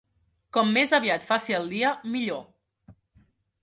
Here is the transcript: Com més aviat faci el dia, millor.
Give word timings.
Com 0.57 0.71
més 0.77 0.95
aviat 0.99 1.29
faci 1.33 1.59
el 1.59 1.71
dia, 1.77 1.95
millor. 2.17 2.45